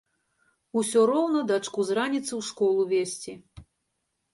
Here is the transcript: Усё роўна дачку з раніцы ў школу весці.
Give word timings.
Усё 0.81 1.03
роўна 1.11 1.39
дачку 1.53 1.87
з 1.91 2.01
раніцы 2.03 2.29
ў 2.39 2.51
школу 2.51 2.81
весці. 2.97 3.41